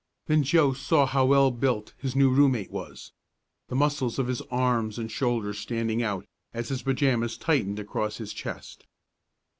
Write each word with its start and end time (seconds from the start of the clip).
Then 0.25 0.41
Joe 0.41 0.73
saw 0.73 1.05
how 1.05 1.27
well 1.27 1.51
built 1.51 1.93
his 1.99 2.15
new 2.15 2.31
room 2.31 2.53
mate 2.53 2.71
was 2.71 3.11
the 3.67 3.75
muscles 3.75 4.17
of 4.17 4.25
his 4.29 4.41
arms 4.49 4.97
and 4.97 5.11
shoulders 5.11 5.59
standing 5.59 6.01
out, 6.01 6.25
as 6.55 6.69
his 6.69 6.81
pajamas 6.81 7.37
tightened 7.37 7.77
across 7.77 8.17
his 8.17 8.33
chest. 8.33 8.87